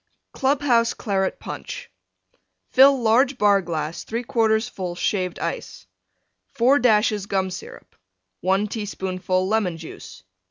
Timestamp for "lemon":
9.47-9.77